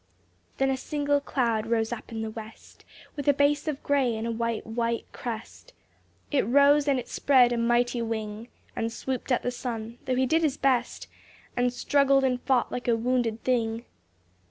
[0.57, 4.25] Then a single cloud rose up in the west, With a base of gray and
[4.25, 5.73] a white, white crest;
[6.31, 8.47] It rose and it spread a mighty wing.
[8.75, 11.05] And swooped at the sun, though he did his best
[11.55, 13.85] And struggled and fought like a wounded thing.